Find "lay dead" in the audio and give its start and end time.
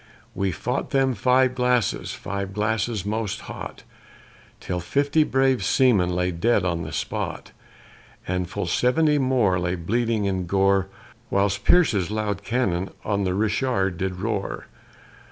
6.09-6.65